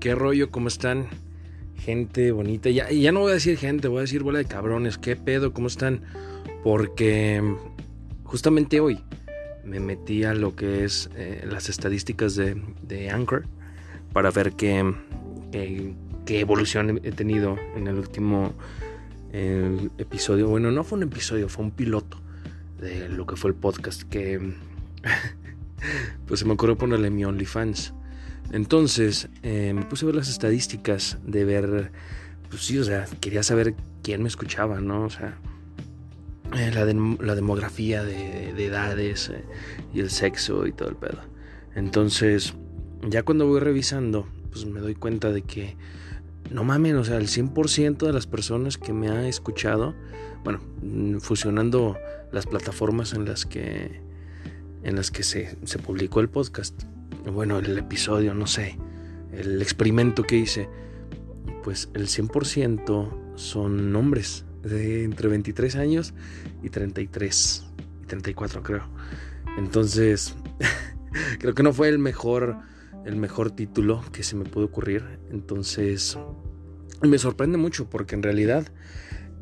¿Qué 0.00 0.14
rollo? 0.14 0.52
¿Cómo 0.52 0.68
están? 0.68 1.08
Gente 1.74 2.30
bonita. 2.30 2.70
Ya, 2.70 2.88
ya 2.88 3.10
no 3.10 3.20
voy 3.20 3.32
a 3.32 3.34
decir 3.34 3.58
gente, 3.58 3.88
voy 3.88 3.98
a 3.98 4.00
decir 4.02 4.22
bola 4.22 4.38
de 4.38 4.44
cabrones. 4.44 4.96
¿Qué 4.96 5.16
pedo? 5.16 5.52
¿Cómo 5.52 5.66
están? 5.66 6.02
Porque 6.62 7.42
justamente 8.22 8.78
hoy 8.78 9.00
me 9.64 9.80
metí 9.80 10.22
a 10.22 10.34
lo 10.34 10.54
que 10.54 10.84
es 10.84 11.10
eh, 11.16 11.44
las 11.50 11.68
estadísticas 11.68 12.36
de, 12.36 13.10
Anchor 13.10 13.46
para 14.12 14.30
ver 14.30 14.52
qué, 14.52 14.94
qué, 15.50 16.40
evolución 16.40 17.00
he 17.02 17.10
tenido 17.10 17.56
en 17.74 17.88
el 17.88 17.96
último 17.96 18.54
episodio. 19.32 20.46
Bueno, 20.48 20.70
no 20.70 20.84
fue 20.84 20.98
un 20.98 21.04
episodio, 21.04 21.48
fue 21.48 21.64
un 21.64 21.72
piloto 21.72 22.20
de 22.80 23.08
lo 23.08 23.26
que 23.26 23.34
fue 23.34 23.50
el 23.50 23.56
podcast 23.56 24.02
que 24.04 24.54
pues 26.26 26.38
se 26.38 26.46
me 26.46 26.52
ocurrió 26.52 26.78
ponerle 26.78 27.10
mi 27.10 27.24
OnlyFans. 27.24 27.94
Entonces 28.52 29.28
eh, 29.42 29.72
me 29.74 29.84
puse 29.84 30.04
a 30.04 30.06
ver 30.06 30.14
las 30.16 30.28
estadísticas 30.28 31.18
de 31.24 31.44
ver, 31.44 31.92
pues 32.48 32.62
sí, 32.64 32.78
o 32.78 32.84
sea, 32.84 33.06
quería 33.20 33.42
saber 33.42 33.74
quién 34.02 34.22
me 34.22 34.28
escuchaba, 34.28 34.80
¿no? 34.80 35.04
O 35.04 35.10
sea, 35.10 35.38
eh, 36.56 36.70
la, 36.72 36.86
demografía 37.34 38.02
de, 38.02 38.64
edades 38.64 39.28
eh, 39.28 39.44
y 39.92 40.00
el 40.00 40.10
sexo 40.10 40.66
y 40.66 40.72
todo 40.72 40.88
el 40.88 40.96
pedo. 40.96 41.20
Entonces, 41.74 42.54
ya 43.06 43.22
cuando 43.22 43.46
voy 43.46 43.60
revisando, 43.60 44.26
pues 44.50 44.64
me 44.64 44.80
doy 44.80 44.94
cuenta 44.94 45.30
de 45.30 45.42
que, 45.42 45.76
no 46.50 46.64
mames, 46.64 46.94
o 46.94 47.04
sea, 47.04 47.18
el 47.18 47.28
100% 47.28 47.98
de 47.98 48.12
las 48.14 48.26
personas 48.26 48.78
que 48.78 48.94
me 48.94 49.10
ha 49.10 49.28
escuchado, 49.28 49.94
bueno, 50.42 50.60
mm, 50.82 51.18
fusionando 51.18 51.98
las 52.32 52.46
plataformas 52.46 53.12
en 53.12 53.26
las 53.26 53.44
que, 53.44 54.00
en 54.82 54.96
las 54.96 55.10
que 55.10 55.24
se, 55.24 55.58
se 55.64 55.78
publicó 55.78 56.20
el 56.20 56.30
podcast, 56.30 56.84
bueno, 57.32 57.58
el 57.58 57.76
episodio, 57.78 58.34
no 58.34 58.46
sé, 58.46 58.78
el 59.32 59.60
experimento 59.62 60.22
que 60.22 60.36
hice, 60.36 60.68
pues 61.62 61.90
el 61.94 62.06
100% 62.06 63.36
son 63.36 63.94
hombres 63.94 64.44
de 64.62 65.04
entre 65.04 65.28
23 65.28 65.76
años 65.76 66.14
y 66.62 66.70
33 66.70 67.66
y 68.02 68.06
34 68.06 68.62
creo. 68.62 68.88
Entonces, 69.58 70.34
creo 71.38 71.54
que 71.54 71.62
no 71.62 71.72
fue 71.72 71.88
el 71.88 71.98
mejor 71.98 72.56
el 73.04 73.16
mejor 73.16 73.50
título 73.50 74.02
que 74.12 74.22
se 74.22 74.36
me 74.36 74.44
pudo 74.44 74.66
ocurrir. 74.66 75.02
Entonces, 75.30 76.18
me 77.02 77.18
sorprende 77.18 77.56
mucho 77.56 77.88
porque 77.88 78.14
en 78.14 78.22
realidad 78.22 78.68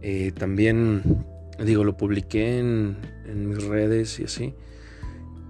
eh, 0.02 0.32
también, 0.32 1.24
digo, 1.58 1.82
lo 1.82 1.96
publiqué 1.96 2.58
en, 2.58 2.96
en 3.26 3.48
mis 3.48 3.64
redes 3.64 4.20
y 4.20 4.24
así. 4.24 4.54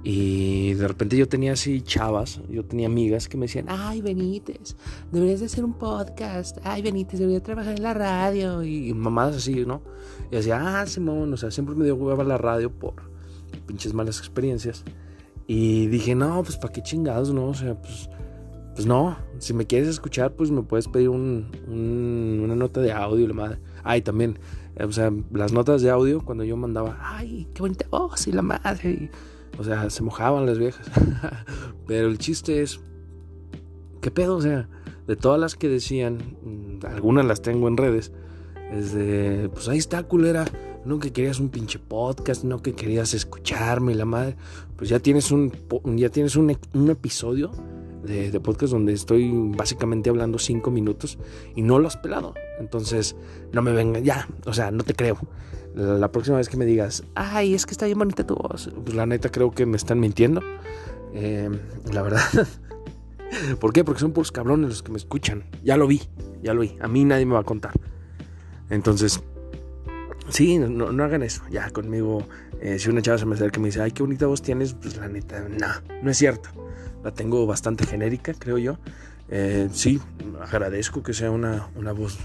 Y 0.09 0.75
de 0.75 0.87
repente 0.87 1.17
yo 1.17 1.27
tenía 1.27 1.55
así 1.55 1.83
chavas, 1.83 2.41
yo 2.49 2.65
tenía 2.65 2.87
amigas 2.87 3.29
que 3.29 3.37
me 3.37 3.47
decían, 3.47 3.67
ay 3.69 4.03
Benítez, 4.03 4.77
deberías 5.11 5.41
de 5.41 5.47
hacer 5.47 5.65
un 5.65 5.73
podcast, 5.73 6.59
ay 6.63 6.81
Benítez, 6.81 7.19
deberías 7.19 7.43
trabajar 7.43 7.75
en 7.77 7.83
la 7.83 7.93
radio 7.93 8.63
y 8.63 8.95
mamadas 8.95 9.39
así, 9.39 9.67
¿no? 9.67 9.83
Y 10.31 10.37
decía, 10.37 10.61
ah, 10.63 10.87
Simón, 10.87 11.33
o 11.33 11.37
sea, 11.37 11.51
siempre 11.51 11.75
me 11.75 11.85
dio 11.85 11.97
hueva 11.97 12.23
la 12.23 12.39
radio 12.39 12.71
por 12.71 12.95
pinches 13.67 13.95
malas 13.95 14.21
experiencias. 14.21 14.85
Y 15.49 15.89
dije, 15.89 16.15
no, 16.15 16.41
pues 16.45 16.57
para 16.57 16.73
qué 16.73 16.85
chingados, 16.85 17.35
¿no? 17.35 17.49
O 17.49 17.55
sea, 17.55 17.75
pues, 17.75 18.09
pues 18.77 18.87
no, 18.87 19.19
si 19.41 19.55
me 19.55 19.67
quieres 19.67 19.89
escuchar, 19.89 20.37
pues 20.37 20.53
me 20.53 20.63
puedes 20.63 20.87
pedir 20.87 21.09
un, 21.09 21.51
una 21.67 22.55
nota 22.55 22.81
de 22.81 22.93
audio, 22.93 23.27
la 23.27 23.35
madre. 23.35 23.59
Ay, 23.83 24.03
también, 24.03 24.39
o 24.79 24.93
sea, 24.93 25.13
las 25.33 25.53
notas 25.53 25.83
de 25.83 25.91
audio, 25.91 26.25
cuando 26.25 26.45
yo 26.45 26.57
mandaba, 26.57 26.97
ay, 27.03 27.49
qué 27.55 27.61
bonita 27.61 27.89
voz 27.91 28.29
y 28.29 28.31
la 28.31 28.43
madre. 28.43 29.11
O 29.59 29.65
sea, 29.65 29.91
se 29.91 30.03
mojaban 30.03 30.47
las 30.47 30.59
viejas. 30.59 30.87
Pero 31.87 32.09
el 32.09 32.19
chiste 32.19 32.63
es, 32.63 32.81
¿qué 34.01 34.11
pedo? 34.11 34.37
O 34.37 34.43
sea, 34.43 34.69
de 35.07 35.17
todas 35.17 35.41
las 35.41 35.55
que 35.55 35.69
decían, 35.69 36.19
mm, 36.43 36.87
algunas 36.87 37.25
las 37.25 37.43
tengo 37.43 37.69
en 37.69 37.77
redes, 37.77 38.13
es 38.73 38.93
de, 38.93 39.51
pues 39.53 39.69
ahí 39.69 39.79
está, 39.79 40.03
culera. 40.03 40.45
No 40.85 41.01
que 41.01 41.13
querías 41.13 41.41
un 41.41 41.49
pinche 41.49 41.81
podcast, 41.81 42.45
no 42.45 42.63
que 42.63 42.75
querías 42.75 43.13
escucharme 43.13 43.95
la 43.97 44.05
madre. 44.05 44.37
Pues 44.77 44.89
ya 44.89 45.01
tienes 45.01 45.33
un, 45.33 45.53
ya 45.97 46.11
tienes 46.11 46.37
un, 46.37 46.57
un 46.75 46.91
episodio 46.91 47.51
de, 48.05 48.31
de, 48.31 48.41
podcast 48.41 48.73
donde 48.73 48.93
estoy 48.93 49.33
básicamente 49.57 50.11
hablando 50.11 50.39
cinco 50.39 50.71
minutos 50.71 51.19
y 51.57 51.63
no 51.63 51.81
lo 51.81 51.89
has 51.89 51.97
pelado. 51.97 52.35
Entonces, 52.61 53.17
no 53.53 53.63
me 53.63 53.73
venga, 53.73 53.99
ya, 53.99 54.29
o 54.45 54.53
sea, 54.53 54.71
no 54.71 54.85
te 54.85 54.95
creo 54.95 55.19
la 55.77 56.11
próxima 56.11 56.39
vez 56.39 56.49
que 56.49 56.57
me 56.57 56.65
digas, 56.65 57.05
ay, 57.15 57.55
es 57.55 57.67
que 57.67 57.73
está 57.73 57.85
bien 57.85 57.99
bonita 57.99 58.27
tu 58.27 58.35
voz, 58.35 58.71
pues 58.83 58.97
la 58.97 59.05
neta 59.05 59.29
creo 59.29 59.51
que 59.51 59.67
me 59.67 59.77
están 59.77 60.01
mintiendo. 60.01 60.41
Eh, 61.13 61.51
la 61.93 62.03
verdad. 62.03 62.23
¿Por 63.61 63.73
qué? 63.73 63.85
Porque 63.85 64.01
son 64.01 64.13
puros 64.13 64.33
cabrones 64.33 64.71
los 64.71 64.83
que 64.83 64.91
me 64.91 64.99
escuchan. 64.99 65.45
Ya 65.63 65.77
lo 65.77 65.87
vi, 65.87 66.03
ya 66.43 66.55
lo 66.55 66.63
vi. 66.63 66.77
A 66.81 66.89
mí 66.89 67.05
nadie 67.05 67.27
me 67.27 67.35
va 67.35 67.41
a 67.41 67.45
contar. 67.45 67.73
Entonces, 68.71 69.23
sí, 70.31 70.59
no, 70.59 70.93
no 70.93 71.05
hagan 71.05 71.23
eso. 71.23 71.43
Ya 71.51 71.69
conmigo, 71.71 72.27
eh, 72.61 72.79
si 72.79 72.89
una 72.89 73.03
chava 73.03 73.19
se 73.19 73.27
me 73.27 73.35
acerca 73.35 73.59
y 73.59 73.63
me 73.63 73.69
dice, 73.69 73.83
ay, 73.83 73.91
qué 73.91 74.03
bonita 74.03 74.27
voz 74.27 74.41
tienes, 74.41 74.73
pues 74.73 74.97
la 74.97 75.09
neta, 75.09 75.47
no, 75.49 75.67
no 76.03 76.11
es 76.11 76.17
cierto. 76.17 76.49
La 77.05 77.13
tengo 77.13 77.47
bastante 77.47 77.85
genérica, 77.85 78.33
creo 78.33 78.57
yo. 78.57 78.79
Eh, 79.29 79.69
sí, 79.73 80.01
agradezco 80.41 81.03
que 81.03 81.13
sea 81.13 81.31
una, 81.31 81.69
una 81.77 81.93
voz 81.93 82.17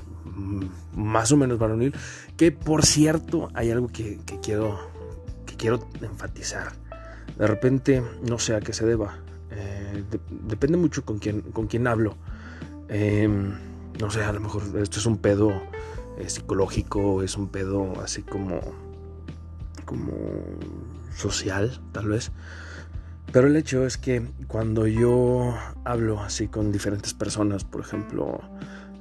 más 0.96 1.32
o 1.32 1.38
menos 1.38 1.58
varonil. 1.60 1.94
Que 2.38 2.52
por 2.52 2.86
cierto, 2.86 3.50
hay 3.54 3.72
algo 3.72 3.88
que, 3.88 4.20
quiero, 4.42 4.80
que 5.46 5.56
quiero 5.56 5.80
enfatizar. 6.02 6.74
De 7.38 7.48
repente, 7.48 8.04
no 8.28 8.40
sé 8.40 8.56
a 8.56 8.60
qué 8.60 8.74
se 8.74 8.86
deba. 8.86 9.18
Eh, 9.52 10.04
depende 10.48 10.78
mucho 10.78 11.04
con 11.04 11.20
quién, 11.20 11.42
con 11.42 11.68
quién 11.68 11.88
hablo. 11.88 12.16
Em, 12.90 13.54
no 14.00 14.10
sé, 14.12 14.24
a 14.24 14.32
lo 14.34 14.40
mejor 14.40 14.64
esto 14.82 15.00
es 15.00 15.06
un 15.06 15.18
pedo 15.18 15.50
eh, 16.18 16.30
psicológico, 16.30 17.24
es 17.24 17.38
un 17.38 17.48
pedo 17.48 18.02
así 18.02 18.22
como, 18.22 18.60
como 19.86 20.14
social, 21.16 21.82
tal 21.92 22.10
vez. 22.10 22.32
Pero 23.32 23.48
el 23.48 23.56
hecho 23.56 23.86
es 23.86 23.98
que 23.98 24.24
cuando 24.48 24.88
yo 24.88 25.56
hablo 25.86 26.22
así 26.22 26.48
con 26.48 26.72
diferentes 26.72 27.14
personas, 27.14 27.64
por 27.64 27.82
ejemplo, 27.82 28.42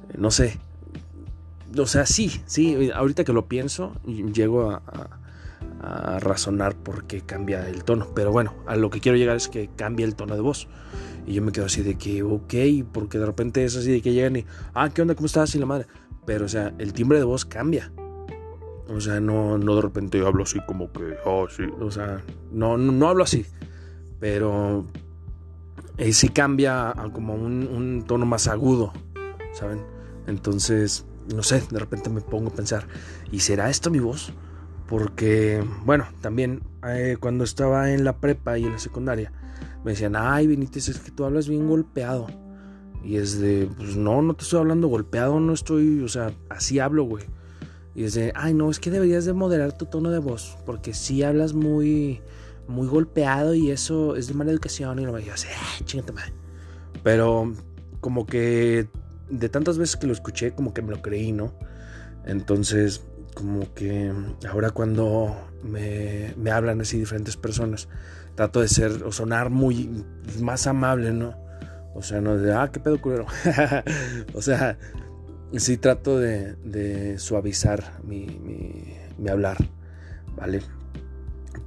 eh, 0.09 0.15
no 0.17 0.31
sé, 0.31 0.57
o 1.77 1.85
sea, 1.85 2.05
sí, 2.05 2.41
sí, 2.45 2.91
ahorita 2.93 3.23
que 3.23 3.33
lo 3.33 3.47
pienso, 3.47 3.93
llego 4.05 4.71
a, 4.71 4.81
razonar 6.19 6.75
por 6.75 7.05
qué 7.05 7.21
cambia 7.21 7.67
el 7.67 7.83
tono. 7.83 8.07
Pero 8.13 8.31
bueno, 8.31 8.53
a 8.67 8.75
lo 8.75 8.91
que 8.91 8.99
quiero 8.99 9.17
llegar 9.17 9.35
es 9.35 9.47
que 9.47 9.67
cambia 9.75 10.05
el 10.05 10.15
tono 10.15 10.35
de 10.35 10.41
voz. 10.41 10.67
Y 11.25 11.33
yo 11.33 11.41
me 11.41 11.51
quedo 11.51 11.65
así 11.65 11.81
de 11.81 11.97
que, 11.97 12.21
ok, 12.21 12.53
porque 12.91 13.17
de 13.17 13.25
repente 13.25 13.63
es 13.63 13.75
así 13.75 13.91
de 13.91 14.01
que 14.01 14.13
llegan 14.13 14.35
y, 14.35 14.45
ah, 14.75 14.89
¿qué 14.89 15.01
onda? 15.01 15.15
¿Cómo 15.15 15.25
estás? 15.25 15.55
Y 15.55 15.59
la 15.59 15.65
madre. 15.65 15.87
Pero, 16.25 16.45
o 16.45 16.47
sea, 16.47 16.73
el 16.77 16.93
timbre 16.93 17.17
de 17.17 17.23
voz 17.23 17.45
cambia. 17.45 17.91
O 18.89 18.99
sea, 18.99 19.19
no, 19.19 19.57
no 19.57 19.75
de 19.75 19.81
repente 19.81 20.23
hablo 20.23 20.43
así 20.43 20.59
como 20.67 20.91
que, 20.91 21.15
oh, 21.25 21.47
sí. 21.49 21.63
O 21.79 21.89
sea, 21.89 22.21
no, 22.51 22.77
no, 22.77 23.09
hablo 23.09 23.23
así. 23.23 23.45
Pero 24.19 24.85
eh, 25.97 26.13
sí 26.13 26.29
cambia 26.29 26.89
a 26.89 27.11
como 27.11 27.33
un, 27.33 27.67
un 27.67 28.03
tono 28.05 28.27
más 28.27 28.47
agudo, 28.47 28.93
¿saben? 29.53 29.83
Entonces, 30.27 31.05
no 31.35 31.43
sé, 31.43 31.63
de 31.69 31.79
repente 31.79 32.09
me 32.09 32.21
pongo 32.21 32.49
a 32.49 32.53
pensar, 32.53 32.87
¿y 33.31 33.39
será 33.39 33.69
esto 33.69 33.89
mi 33.89 33.99
voz? 33.99 34.33
Porque, 34.87 35.63
bueno, 35.85 36.05
también 36.19 36.63
eh, 36.85 37.17
cuando 37.19 37.43
estaba 37.43 37.91
en 37.91 38.03
la 38.03 38.17
prepa 38.17 38.57
y 38.57 38.65
en 38.65 38.73
la 38.73 38.79
secundaria, 38.79 39.31
me 39.83 39.91
decían, 39.91 40.15
ay, 40.15 40.47
Benítez, 40.47 40.89
es 40.89 40.99
que 40.99 41.11
tú 41.11 41.23
hablas 41.25 41.47
bien 41.47 41.67
golpeado. 41.67 42.27
Y 43.03 43.15
es 43.15 43.39
de, 43.39 43.69
pues 43.77 43.95
no, 43.95 44.21
no 44.21 44.35
te 44.35 44.43
estoy 44.43 44.59
hablando 44.59 44.87
golpeado, 44.87 45.39
no 45.39 45.53
estoy, 45.53 46.01
o 46.01 46.07
sea, 46.07 46.33
así 46.49 46.79
hablo, 46.79 47.03
güey. 47.05 47.25
Y 47.95 48.03
es 48.03 48.13
de, 48.13 48.31
ay, 48.35 48.53
no, 48.53 48.69
es 48.69 48.79
que 48.79 48.91
deberías 48.91 49.25
de 49.25 49.33
moderar 49.33 49.77
tu 49.77 49.85
tono 49.85 50.11
de 50.11 50.19
voz, 50.19 50.57
porque 50.65 50.93
si 50.93 51.23
hablas 51.23 51.53
muy, 51.53 52.21
muy 52.67 52.87
golpeado 52.87 53.53
y 53.53 53.71
eso 53.71 54.15
es 54.15 54.27
de 54.27 54.33
mala 54.33 54.51
educación. 54.51 54.99
Y 54.99 55.05
lo 55.05 55.13
me 55.13 55.29
así, 55.31 55.47
ah, 55.55 55.83
chingate 55.83 56.11
madre. 56.11 56.33
Pero 57.03 57.53
como 57.99 58.25
que 58.25 58.87
de 59.31 59.49
tantas 59.49 59.77
veces 59.77 59.95
que 59.95 60.07
lo 60.07 60.13
escuché, 60.13 60.51
como 60.51 60.73
que 60.73 60.81
me 60.81 60.91
lo 60.91 61.01
creí, 61.01 61.31
¿no? 61.31 61.53
Entonces, 62.25 63.01
como 63.33 63.73
que 63.73 64.11
ahora 64.47 64.71
cuando 64.71 65.35
me, 65.63 66.33
me 66.37 66.51
hablan 66.51 66.81
así 66.81 66.99
diferentes 66.99 67.37
personas, 67.37 67.87
trato 68.35 68.61
de 68.61 68.67
ser 68.67 69.03
o 69.03 69.11
sonar 69.11 69.49
muy 69.49 70.03
más 70.39 70.67
amable, 70.67 71.11
¿no? 71.13 71.35
O 71.93 72.01
sea, 72.01 72.21
no 72.21 72.37
de, 72.37 72.53
ah, 72.53 72.69
qué 72.71 72.79
pedo 72.79 73.01
culero. 73.01 73.25
o 74.33 74.41
sea, 74.41 74.77
sí 75.57 75.77
trato 75.77 76.19
de, 76.19 77.15
suavizar 77.17 77.99
mi, 78.03 78.27
mi, 78.27 78.95
mi, 79.17 79.29
hablar, 79.29 79.57
¿vale? 80.35 80.61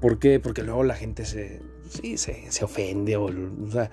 ¿Por 0.00 0.19
qué? 0.19 0.40
Porque 0.40 0.62
luego 0.62 0.84
la 0.84 0.94
gente 0.94 1.25
se, 1.25 1.60
sí, 1.88 2.17
se, 2.17 2.50
se 2.50 2.64
ofende 2.64 3.17
o, 3.17 3.25
o 3.26 3.70
sea, 3.70 3.90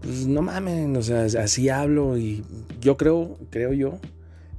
pues 0.00 0.26
no 0.26 0.42
mames, 0.42 0.96
o 0.96 1.02
sea, 1.02 1.42
así 1.42 1.68
hablo 1.68 2.16
y 2.18 2.44
yo 2.80 2.96
creo, 2.96 3.38
creo 3.50 3.72
yo, 3.72 3.98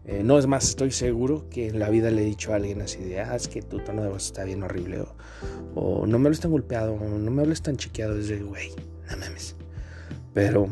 eh, 0.06 0.22
no 0.24 0.40
es 0.40 0.48
más, 0.48 0.70
estoy 0.70 0.92
seguro 0.92 1.50
que 1.50 1.68
en 1.68 1.80
la 1.80 1.90
vida 1.90 2.10
le 2.12 2.22
he 2.22 2.26
dicho 2.26 2.54
a 2.54 2.56
alguien 2.56 2.82
así 2.82 3.00
de, 3.00 3.20
ah, 3.20 3.36
es 3.36 3.48
que 3.48 3.62
tu 3.62 3.80
tono 3.80 4.04
de 4.04 4.10
voz 4.10 4.26
está 4.26 4.44
bien 4.44 4.64
horrible, 4.64 5.04
o, 5.76 6.06
no 6.08 6.20
me 6.20 6.28
hables 6.28 6.40
tan 6.40 6.52
golpeado, 6.52 6.94
o 6.94 7.20
no 7.20 7.32
me 7.32 7.42
hables 7.42 7.62
tan 7.62 7.78
chiqueado, 7.78 8.18
es 8.18 8.30
de, 8.30 8.42
güey, 8.42 8.70
no 9.10 9.18
mames. 9.18 9.56
Pero 10.34 10.68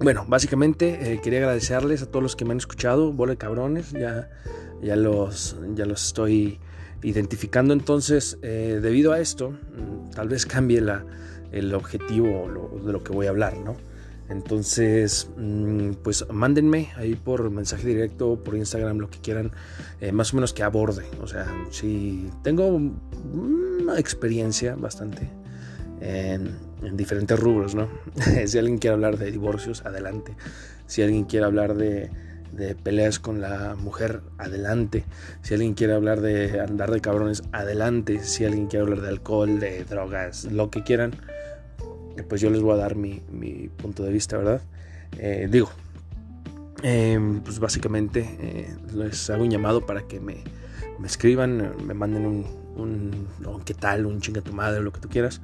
bueno, 0.00 0.24
básicamente 0.26 1.20
quería 1.22 1.40
agradecerles 1.40 2.02
a 2.02 2.06
todos 2.06 2.22
los 2.22 2.36
que 2.36 2.44
me 2.44 2.52
han 2.52 2.58
escuchado, 2.58 3.12
bola 3.12 3.32
de 3.32 3.38
cabrones, 3.38 3.92
ya, 3.92 4.28
ya, 4.82 4.96
los, 4.96 5.56
ya 5.74 5.86
los 5.86 6.06
estoy 6.06 6.58
identificando. 7.02 7.74
Entonces, 7.74 8.38
debido 8.40 9.12
a 9.12 9.20
esto, 9.20 9.50
mm, 9.50 10.10
tal 10.14 10.28
vez 10.28 10.46
cambie 10.46 10.80
la, 10.80 11.04
el 11.52 11.74
objetivo 11.74 12.48
de 12.84 12.92
lo 12.92 13.04
que 13.04 13.12
voy 13.12 13.26
a 13.26 13.30
hablar, 13.30 13.56
¿no? 13.58 13.76
Entonces, 14.28 15.28
mm, 15.36 15.92
pues 16.02 16.24
mándenme 16.30 16.88
ahí 16.96 17.14
por 17.14 17.50
mensaje 17.50 17.86
directo, 17.86 18.42
por 18.42 18.56
Instagram, 18.56 18.98
lo 18.98 19.10
que 19.10 19.18
quieran, 19.18 19.52
eh, 20.00 20.10
más 20.10 20.32
o 20.32 20.36
menos 20.36 20.54
que 20.54 20.62
aborde. 20.62 21.04
O 21.20 21.26
sea, 21.26 21.46
si 21.70 22.30
tengo 22.42 22.66
una 22.66 23.98
experiencia 23.98 24.74
bastante 24.74 25.28
en, 26.00 26.56
diferentes 26.96 27.38
rubros, 27.38 27.74
¿no? 27.74 27.88
si 28.46 28.58
alguien 28.58 28.78
quiere 28.78 28.94
hablar 28.94 29.18
de 29.18 29.30
divorcios, 29.30 29.84
adelante. 29.84 30.34
Si 30.86 31.02
alguien 31.02 31.24
quiere 31.24 31.44
hablar 31.44 31.74
de, 31.74 32.10
de 32.52 32.74
peleas 32.74 33.18
con 33.18 33.40
la 33.40 33.76
mujer, 33.76 34.22
adelante. 34.38 35.04
Si 35.42 35.52
alguien 35.54 35.74
quiere 35.74 35.92
hablar 35.92 36.22
de 36.22 36.60
andar 36.60 36.90
de 36.90 37.00
cabrones, 37.00 37.42
adelante. 37.52 38.20
Si 38.20 38.44
alguien 38.44 38.66
quiere 38.66 38.84
hablar 38.84 39.02
de 39.02 39.08
alcohol, 39.08 39.60
de 39.60 39.84
drogas, 39.84 40.44
lo 40.46 40.70
que 40.70 40.82
quieran 40.82 41.12
pues 42.28 42.40
yo 42.40 42.50
les 42.50 42.60
voy 42.60 42.72
a 42.74 42.76
dar 42.76 42.96
mi, 42.96 43.20
punto 43.76 44.02
de 44.02 44.12
vista, 44.12 44.36
¿verdad? 44.36 44.62
Eh, 45.18 45.48
digo, 45.50 45.70
em, 46.82 47.40
pues 47.40 47.58
básicamente 47.58 48.36
eh, 48.40 48.74
les 48.94 49.28
hago 49.30 49.44
un 49.44 49.50
llamado 49.50 49.84
para 49.86 50.02
que 50.02 50.20
me, 50.20 50.42
escriban, 51.04 51.74
me 51.86 51.94
manden 51.94 52.26
un, 52.26 52.46
un, 52.76 53.28
qué 53.64 53.74
tal, 53.74 54.06
un 54.06 54.20
chinga 54.20 54.40
tu 54.40 54.52
madre, 54.52 54.82
lo 54.82 54.92
que 54.92 55.00
tú 55.00 55.08
quieras. 55.08 55.40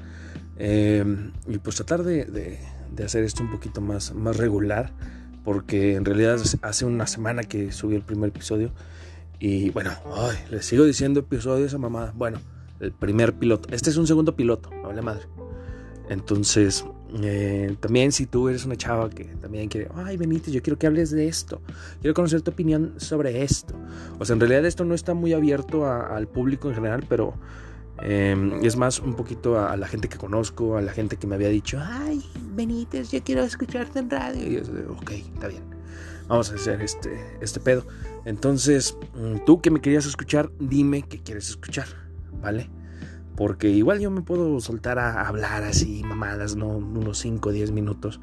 Em, 0.57 1.33
y 1.47 1.59
pues 1.59 1.77
tratar 1.77 2.03
de, 2.03 2.59
hacer 3.05 3.25
esto 3.25 3.43
un 3.43 3.51
poquito 3.51 3.81
más, 3.81 4.15
más 4.15 4.37
regular, 4.37 4.93
porque 5.45 5.95
en 5.95 6.05
realidad 6.05 6.41
hace 6.63 6.85
una 6.85 7.07
semana 7.07 7.43
que 7.45 7.73
subí 7.73 7.95
el 7.95 8.03
primer 8.03 8.31
episodio. 8.31 8.73
Y 9.41 9.71
bueno, 9.71 9.93
les 10.51 10.67
sigo 10.67 10.85
diciendo 10.85 11.21
episodio 11.21 11.65
esa 11.65 11.79
mamada. 11.79 12.13
Bueno, 12.17 12.41
el 12.81 12.93
primer 12.93 13.35
piloto. 13.35 13.69
Este 13.73 13.91
es 13.91 13.97
un 13.97 14.07
segundo 14.07 14.35
piloto, 14.35 14.71
no 14.83 14.89
vale 14.89 15.03
madre. 15.03 15.23
Entonces, 16.09 16.85
eh, 17.23 17.75
también 17.81 18.13
si 18.13 18.27
tú 18.27 18.49
eres 18.49 18.65
una 18.65 18.77
chava 18.77 19.09
que 19.11 19.25
también 19.25 19.69
quiere, 19.69 19.89
ay 19.95 20.17
Benítez, 20.17 20.53
yo 20.53 20.63
quiero 20.63 20.79
que 20.79 20.87
hables 20.87 21.11
de 21.11 21.27
esto, 21.27 21.61
quiero 22.01 22.15
conocer 22.15 22.43
tu 22.43 22.51
opinión 22.51 22.95
sobre 22.99 23.43
esto. 23.43 23.75
O 24.19 24.25
sea, 24.25 24.35
en 24.35 24.41
realidad 24.41 24.65
esto 24.67 24.85
no 24.85 24.95
está 24.95 25.15
muy 25.15 25.33
abierto 25.33 25.91
al 25.91 26.29
público 26.29 26.69
en 26.69 26.75
general, 26.75 27.05
pero 27.09 27.35
em, 28.03 28.65
es 28.65 28.77
más 28.77 29.01
un 29.01 29.15
poquito 29.15 29.59
a, 29.59 29.77
la 29.77 29.87
gente 29.87 30.09
que 30.09 30.19
conozco, 30.19 30.77
a 30.77 30.83
la 30.83 30.93
gente 30.93 31.17
que 31.17 31.27
me 31.27 31.35
había 31.35 31.49
dicho, 31.49 31.79
ay 31.81 32.23
Benítez, 32.53 33.11
yo 33.11 33.23
quiero 33.23 33.43
escucharte 33.43 33.99
en 33.99 34.11
radio. 34.11 34.47
Y 34.47 34.57
yo, 34.57 34.93
ok, 34.93 35.11
está 35.11 35.49
bien, 35.49 35.63
vamos 36.27 36.51
a 36.51 36.55
hacer 36.55 36.81
este, 36.83 37.19
este 37.41 37.61
pedo. 37.61 37.87
Entonces, 38.25 38.97
mm, 39.15 39.45
tú 39.47 39.61
que 39.61 39.71
me 39.71 39.81
querías 39.81 40.05
escuchar, 40.05 40.51
dime 40.59 41.03
qué 41.03 41.19
quieres 41.19 41.49
escuchar, 41.49 41.87
¿vale? 42.43 42.69
Porque 43.39 43.71
igual 43.71 44.01
yo 44.01 44.11
me 44.11 44.23
puedo 44.23 44.59
soltar 44.59 44.99
a 44.99 45.29
hablar 45.29 45.63
así, 45.63 46.03
mamadas, 46.03 46.57
¿no? 46.57 46.67
Unos 46.67 47.19
5 47.19 47.51
o 47.51 47.53
10 47.53 47.71
minutos, 47.71 48.19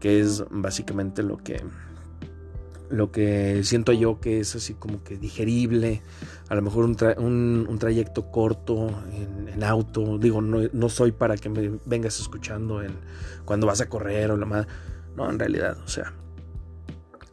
que 0.00 0.18
es 0.18 0.42
básicamente 0.50 1.22
lo 1.22 1.36
que, 1.36 1.62
lo 2.90 3.12
que 3.12 3.62
siento 3.62 3.92
yo 3.92 4.18
que 4.18 4.40
es 4.40 4.56
así 4.56 4.74
como 4.74 5.04
que 5.04 5.16
digerible, 5.16 6.02
a 6.48 6.56
lo 6.56 6.62
mejor 6.62 6.86
un, 6.86 7.78
trayecto 7.78 8.32
corto 8.32 8.88
en, 9.12 9.62
auto, 9.62 10.18
digo, 10.18 10.40
no, 10.42 10.88
soy 10.88 11.12
para 11.12 11.36
que 11.36 11.48
me 11.48 11.78
vengas 11.86 12.18
escuchando 12.18 12.82
en, 12.82 12.90
cuando 13.44 13.68
vas 13.68 13.80
a 13.80 13.88
correr 13.88 14.32
o 14.32 14.36
la 14.36 14.46
madre, 14.46 14.66
no, 15.16 15.30
en 15.30 15.38
realidad, 15.38 15.78
o 15.84 15.88
sea, 15.88 16.12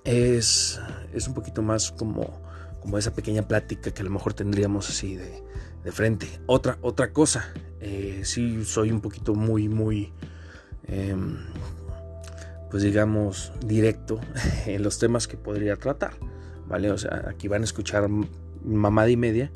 es, 0.03 0.79
es 1.11 1.27
un 1.27 1.33
poquito 1.33 1.63
más 1.63 1.91
como, 1.91 2.39
como 2.85 2.99
esa 2.99 3.15
pequeña 3.15 3.47
plática 3.47 3.89
que 3.89 4.01
a 4.03 4.05
lo 4.05 4.11
mejor 4.11 4.35
tendríamos 4.35 4.91
así 4.91 5.15
de, 5.15 5.43
frente. 5.91 6.27
Otra, 6.45 6.77
otra 6.81 7.11
cosa, 7.11 7.51
eh, 7.79 8.21
sí 8.23 8.63
soy 8.63 8.91
un 8.91 9.01
poquito 9.01 9.33
muy, 9.33 9.67
muy, 9.67 10.13
em, 10.83 11.37
pues 12.69 12.83
digamos, 12.83 13.51
directo 13.65 14.19
en 14.67 14.83
los 14.83 14.99
temas 14.99 15.27
que 15.27 15.35
podría 15.35 15.77
tratar, 15.77 16.13
¿vale? 16.67 16.91
O 16.91 16.97
sea, 16.99 17.25
aquí 17.27 17.47
van 17.47 17.63
a 17.63 17.65
escuchar 17.65 18.07
mamada 18.63 19.09
y 19.09 19.17
media. 19.17 19.51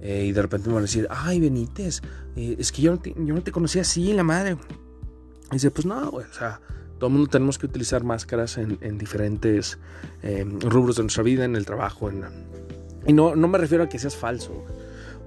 Eh, 0.00 0.24
y 0.26 0.32
de 0.32 0.42
repente 0.42 0.66
me 0.66 0.74
van 0.74 0.82
a 0.82 0.86
decir, 0.86 1.06
ay 1.08 1.38
Benítez, 1.38 2.02
eh, 2.34 2.56
es 2.58 2.72
que 2.72 2.82
yo 2.82 2.90
no, 2.90 2.98
te, 2.98 3.14
yo 3.16 3.32
no 3.32 3.42
te 3.44 3.52
conocía 3.52 3.82
así, 3.82 4.12
la 4.12 4.24
madre. 4.24 4.56
Y 5.52 5.54
dice, 5.54 5.70
pues 5.70 5.86
no, 5.86 6.10
o 6.10 6.22
sea, 6.32 6.60
todo 6.98 7.08
el 7.08 7.14
mundo 7.14 7.28
tenemos 7.30 7.58
que 7.58 7.66
utilizar 7.66 8.04
máscaras 8.04 8.58
en, 8.58 8.78
en 8.80 8.98
diferentes 8.98 9.78
em, 10.22 10.60
rubros 10.60 10.96
de 10.96 11.02
nuestra 11.02 11.22
vida, 11.22 11.44
en 11.44 11.56
el 11.56 11.66
trabajo. 11.66 12.08
En, 12.08 12.24
y 13.06 13.12
no, 13.12 13.36
no 13.36 13.48
me 13.48 13.58
refiero 13.58 13.84
a 13.84 13.88
que 13.88 13.98
seas 13.98 14.16
falso. 14.16 14.64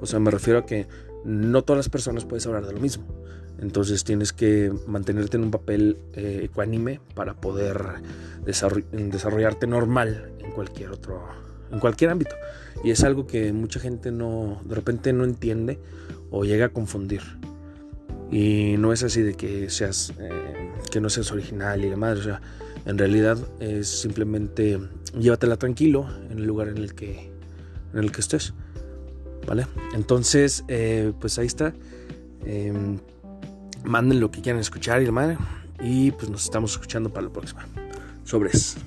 O 0.02 0.06
sea, 0.06 0.20
me 0.20 0.32
refiero 0.32 0.60
a 0.60 0.66
que 0.66 0.88
no 1.24 1.62
todas 1.64 1.78
las 1.78 1.90
personas 1.90 2.26
puedes 2.26 2.46
hablar 2.48 2.66
de 2.66 2.74
lo 2.74 2.80
mismo. 2.80 3.06
Entonces 3.62 4.04
tienes 4.04 4.32
que 4.32 4.72
mantenerte 4.88 5.38
en 5.38 5.44
un 5.44 5.52
papel 5.52 5.98
eh, 6.14 6.42
ecuánime 6.44 7.02
para 7.14 7.34
poder 7.34 7.78
desarrollarte 8.46 9.68
normal 9.68 10.32
en 10.40 10.52
cualquier 10.52 10.92
otro, 10.92 11.28
en 11.72 11.80
cualquier 11.80 12.12
ámbito. 12.12 12.36
Y 12.84 12.92
es 12.92 13.04
algo 13.04 13.28
que 13.28 13.52
mucha 13.52 13.80
gente 13.80 14.12
no, 14.12 14.62
de 14.64 14.76
repente 14.76 15.12
no 15.12 15.26
entiende 15.26 15.78
o 16.32 16.46
llega 16.46 16.68
a 16.68 16.70
confundir. 16.70 17.22
Y 18.32 18.76
no 18.78 18.94
es 18.94 19.04
así 19.04 19.22
de 19.22 19.34
que 19.34 19.70
seas, 19.70 20.14
eh, 20.20 20.72
que 20.92 21.02
no 21.02 21.10
seas 21.10 21.32
original 21.32 21.84
y 21.84 21.90
demás. 21.90 22.20
O 22.20 22.24
sea, 22.24 22.42
en 22.86 22.98
realidad 22.98 23.38
es 23.60 23.88
simplemente 23.88 24.80
llévatela 25.18 25.58
tranquilo 25.58 26.08
en 26.30 26.40
el 26.40 26.46
lugar 26.46 26.68
en 26.68 26.78
el 26.78 26.94
que, 26.94 27.32
en 27.94 28.00
el 28.00 28.12
que 28.12 28.22
estés. 28.22 28.54
¿vale? 29.48 29.66
Entonces, 29.94 30.64
eh, 30.68 31.12
pues 31.20 31.40
ahí 31.40 31.48
está. 31.48 31.74
Em, 32.46 33.00
manden 33.84 34.20
lo 34.20 34.32
que 34.32 34.42
quieran 34.42 34.62
escuchar 34.62 35.02
y 35.02 35.06
la. 35.06 35.38
Y 35.82 36.12
pues 36.12 36.30
nos 36.30 36.44
estamos 36.44 36.72
escuchando 36.74 37.10
para 37.10 37.28
la 37.28 37.34
próxima. 37.34 37.66
Sobres. 38.24 38.78